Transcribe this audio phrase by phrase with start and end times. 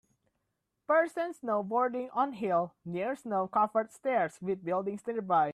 [0.87, 5.49] Person snowboarding on hill near snow covered stairs with buildings nearby.